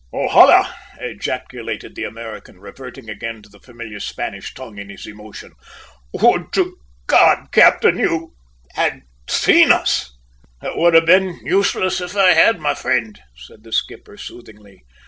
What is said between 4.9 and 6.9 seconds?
emotion. "Would to